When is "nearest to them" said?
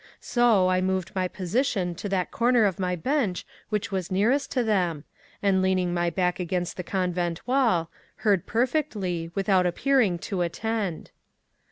4.09-5.03